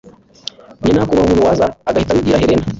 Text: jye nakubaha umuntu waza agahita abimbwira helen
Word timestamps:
jye 0.81 0.91
nakubaha 0.93 1.25
umuntu 1.25 1.47
waza 1.47 1.65
agahita 1.87 2.11
abimbwira 2.11 2.41
helen 2.41 2.61